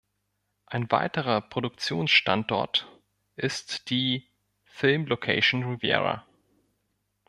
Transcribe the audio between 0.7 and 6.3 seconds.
weiterer Produktionsstandort ist die „Film Location Riviera“.